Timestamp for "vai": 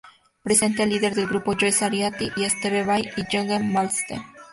2.83-3.03